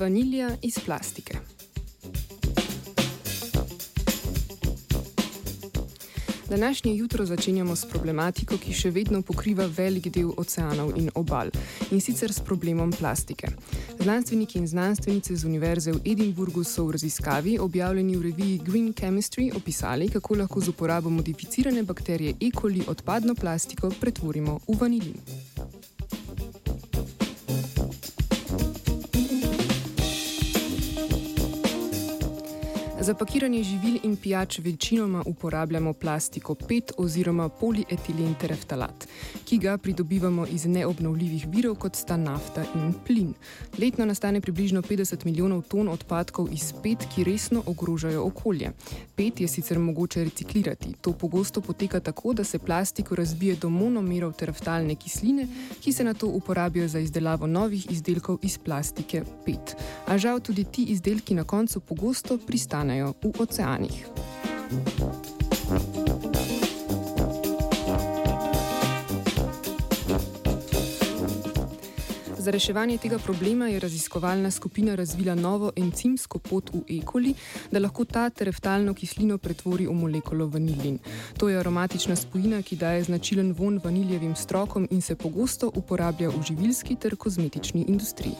Vanilija 0.00 0.50
iz 0.62 0.78
plastike. 0.86 1.38
Današnje 6.48 6.94
jutro 6.94 7.26
začenjamo 7.26 7.76
s 7.76 7.84
problematiko, 7.84 8.56
ki 8.56 8.72
še 8.72 8.90
vedno 8.90 9.20
pokriva 9.22 9.66
velik 9.76 10.08
del 10.08 10.30
oceanov 10.36 10.94
in 10.96 11.10
obal, 11.14 11.52
in 11.90 12.00
sicer 12.00 12.32
s 12.32 12.40
problemom 12.40 12.92
plastike. 12.92 13.52
Znanstveniki 14.00 14.58
in 14.58 14.66
znanstvenice 14.66 15.36
z 15.36 15.44
Univerze 15.44 15.92
v 15.92 16.00
Edinburgu 16.04 16.64
so 16.64 16.86
v 16.88 16.96
raziskavi, 16.96 17.58
objavljeni 17.58 18.16
v 18.16 18.22
reviji 18.22 18.58
Green 18.64 18.92
Chemistry, 18.92 19.50
opisali, 19.56 20.08
kako 20.08 20.40
lahko 20.40 20.60
z 20.60 20.68
uporabo 20.68 21.10
modificirane 21.10 21.82
bakterije 21.82 22.34
E. 22.40 22.50
coli 22.60 22.82
odpadno 22.88 23.34
plastiko 23.34 23.92
pretvorimo 24.00 24.60
v 24.68 24.80
vanilin. 24.80 25.49
Za 33.00 33.14
pakiranje 33.14 33.62
živil 33.62 33.96
in 34.02 34.16
pijač 34.16 34.58
večinoma 34.58 35.22
uporabljamo 35.26 35.92
plastiko 35.92 36.54
PET 36.54 36.92
oziroma 36.96 37.48
polietilen 37.48 38.34
tereftalat, 38.40 39.06
ki 39.44 39.58
ga 39.58 39.78
pridobivamo 39.78 40.46
iz 40.46 40.66
neobnovljivih 40.66 41.46
virov, 41.48 41.78
kot 41.80 41.96
sta 41.96 42.16
nafta 42.16 42.64
in 42.74 42.92
plin. 43.06 43.32
Letno 43.78 44.04
nastane 44.04 44.40
približno 44.40 44.82
50 44.82 45.24
milijonov 45.24 45.62
ton 45.62 45.88
odpadkov 45.88 46.48
iz 46.52 46.74
PET, 46.82 47.06
ki 47.14 47.24
resno 47.24 47.62
ogrožajo 47.66 48.24
okolje. 48.24 48.72
PET 49.16 49.40
je 49.40 49.48
sicer 49.48 49.78
mogoče 49.78 50.24
reciklirati. 50.24 50.92
To 51.00 51.12
pogosto 51.12 51.60
poteka 51.60 52.00
tako, 52.00 52.32
da 52.32 52.44
se 52.44 52.58
plastiko 52.58 53.14
razbije 53.14 53.56
do 53.56 53.68
monomerov 53.68 54.32
tereftalne 54.32 54.94
kisline, 54.94 55.48
ki 55.80 55.92
se 55.92 56.04
na 56.04 56.14
to 56.14 56.26
uporabijo 56.26 56.88
za 56.88 56.98
izdelavo 56.98 57.46
novih 57.46 57.90
izdelkov 57.90 58.38
iz 58.42 58.58
plastike 58.58 59.22
PET. 59.46 59.76
A 60.06 60.18
žal 60.18 60.40
tudi 60.40 60.64
ti 60.64 60.84
izdelki 60.84 61.34
na 61.34 61.44
koncu 61.44 61.80
pogosto 61.80 62.38
pristanejo 62.46 62.89
nastanejo 62.90 63.14
v 63.22 63.40
oceanih. 63.40 64.06
Za 72.40 72.50
reševanje 72.50 72.98
tega 72.98 73.18
problema 73.18 73.68
je 73.68 73.80
raziskovalna 73.80 74.50
skupina 74.50 74.94
razvila 74.94 75.34
novo 75.34 75.72
encimsko 75.76 76.38
pot 76.38 76.70
v 76.72 76.98
ekoli, 76.98 77.34
da 77.70 77.78
lahko 77.78 78.04
ta 78.04 78.30
tereftalno 78.30 78.94
kislino 78.94 79.38
pretvori 79.38 79.86
v 79.86 79.92
molekulo 79.92 80.46
vanilin. 80.46 80.98
To 81.38 81.48
je 81.48 81.58
aromatična 81.58 82.16
spojina, 82.16 82.62
ki 82.62 82.76
daje 82.76 83.04
značilen 83.04 83.52
von 83.52 83.80
vaniljevim 83.84 84.34
strokom 84.34 84.88
in 84.90 85.00
se 85.00 85.16
pogosto 85.16 85.70
uporablja 85.74 86.30
v 86.30 86.42
živilski 86.42 86.96
ter 86.96 87.16
kozmetični 87.16 87.84
industriji. 87.88 88.34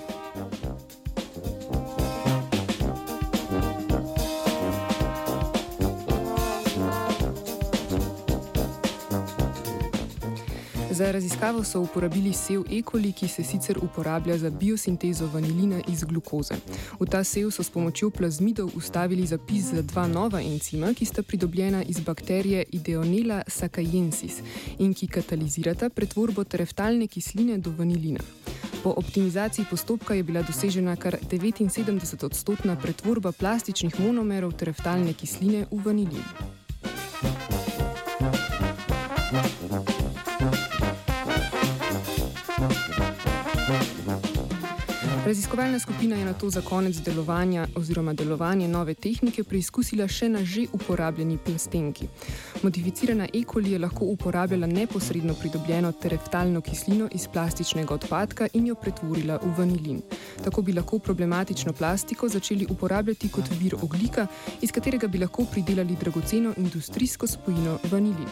Za 11.01 11.12
raziskavo 11.12 11.65
so 11.65 11.81
uporabili 11.81 12.33
sev 12.33 12.62
E. 12.70 12.83
coli, 12.83 13.12
ki 13.12 13.29
se 13.29 13.45
sicer 13.45 13.79
uporablja 13.83 14.39
za 14.39 14.51
biosintezo 14.51 15.31
vanilina 15.33 15.81
iz 15.89 16.05
glukoze. 16.05 16.55
V 17.01 17.06
ta 17.06 17.25
sev 17.25 17.51
so 17.51 17.62
s 17.62 17.70
pomočjo 17.70 18.11
plazmidov 18.11 18.70
ustavili 18.77 19.27
zapis 19.27 19.73
za 19.73 19.83
dva 19.83 20.06
nova 20.09 20.43
encima, 20.43 20.93
ki 20.95 21.05
sta 21.05 21.23
pridobljena 21.23 21.83
iz 21.83 22.00
bakterije 22.00 22.65
Ideonela 22.72 23.43
sakajensis 23.49 24.43
in 24.78 24.94
ki 24.94 25.06
katalizirata 25.06 25.88
pretvorbo 25.88 26.44
tereftalne 26.44 27.06
kisline 27.06 27.59
do 27.59 27.72
vanilina. 27.78 28.21
Po 28.82 28.94
optimizaciji 28.97 29.65
postopka 29.71 30.15
je 30.15 30.22
bila 30.22 30.43
dosežena 30.43 30.97
kar 30.97 31.17
79-odstotna 31.31 32.77
pretvorba 32.82 33.32
plastičnih 33.32 34.00
monomerov 34.00 34.53
tereftalne 34.53 35.12
kisline 35.12 35.67
v 35.71 35.82
vanilin. 35.84 36.59
Raziskovalna 45.00 45.78
skupina 45.78 46.16
je 46.16 46.25
na 46.25 46.33
to 46.33 46.50
za 46.50 46.61
konec 46.61 46.97
delovanja 46.97 47.66
oziroma 47.75 48.12
delovanje 48.12 48.69
nove 48.69 48.94
tehnike 48.94 49.44
preizkusila 49.44 50.09
še 50.09 50.28
na 50.28 50.44
že 50.44 50.66
uporabljeni 50.72 51.38
plastenki. 51.38 52.09
Modificirana 52.62 53.25
E. 53.33 53.43
coli 53.53 53.72
je 53.72 53.78
lahko 53.78 54.05
uporabljala 54.05 54.66
neposredno 54.66 55.34
pridobljeno 55.34 55.93
tereftalno 55.93 56.61
kislino 56.61 57.09
iz 57.12 57.28
plastičnega 57.33 57.94
odpadka 57.94 58.49
in 58.53 58.66
jo 58.66 58.75
pretvorila 58.75 59.38
v 59.43 59.55
vanilin. 59.59 60.03
Tako 60.44 60.62
bi 60.62 60.72
lahko 60.72 60.99
problematično 60.99 61.72
plastiko 61.72 62.28
začeli 62.28 62.67
uporabljati 62.71 63.28
kot 63.28 63.49
vir 63.61 63.77
oglika, 63.82 64.27
iz 64.61 64.72
katerega 64.72 65.09
bi 65.09 65.19
lahko 65.19 65.44
pridelali 65.44 65.97
dragoceno 66.00 66.53
industrijsko 66.56 67.27
spojino 67.27 67.78
vanilin. 67.91 68.28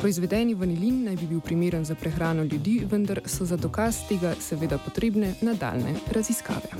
Proizvedeni 0.00 0.54
vanilin 0.54 1.04
naj 1.04 1.16
bi 1.16 1.26
bil 1.26 1.40
primeren 1.40 1.84
za 1.84 1.94
prehrano 1.94 2.42
ljudi, 2.42 2.82
vendar 2.90 3.20
so 3.26 3.44
za 3.44 3.56
dokaz 3.56 3.96
tega 4.08 4.34
seveda 4.40 4.78
potrebne 4.78 5.34
nadaljne 5.42 5.94
raziskave. 6.12 6.70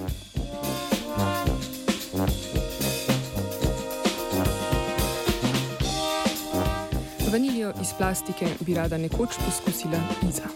Vaniljo 7.33 7.73
iz 7.83 7.93
plastike 7.99 8.47
bi 8.61 8.75
rada 8.75 8.99
nekoč 8.99 9.37
poskusila 9.45 10.01
Iza. 10.29 10.49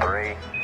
Three. 0.00 0.57